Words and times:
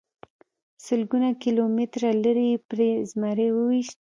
سلګونه 0.85 1.29
کیلومتره 1.43 2.09
لرې 2.23 2.45
یې 2.51 2.57
پرې 2.69 2.89
زمری 3.09 3.47
وويشت. 3.53 3.97